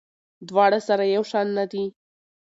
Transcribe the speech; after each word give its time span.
دواړه 0.49 0.79
سره 0.87 1.03
یو 1.15 1.23
شان 1.31 1.47
نه 1.57 1.65
دي. 1.71 1.83